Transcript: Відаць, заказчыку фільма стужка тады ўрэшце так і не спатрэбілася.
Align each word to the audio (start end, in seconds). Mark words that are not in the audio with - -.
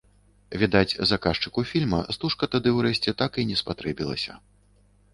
Відаць, 0.61 0.97
заказчыку 1.09 1.65
фільма 1.73 2.01
стужка 2.19 2.51
тады 2.57 2.75
ўрэшце 2.81 3.17
так 3.23 3.31
і 3.45 3.49
не 3.55 3.63
спатрэбілася. 3.65 4.33